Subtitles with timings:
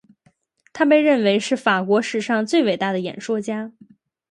[0.73, 3.71] 他被认为是法国史上最伟大的演说家。